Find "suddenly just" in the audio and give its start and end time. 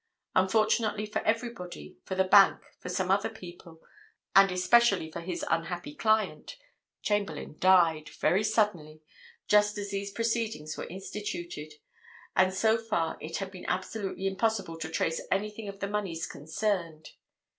8.43-9.77